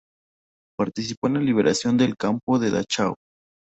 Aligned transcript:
Participó 0.79 1.27
en 1.27 1.35
la 1.35 1.41
liberación 1.41 1.95
del 1.95 2.17
campo 2.17 2.57
de 2.57 2.71
Dachau. 2.71 3.13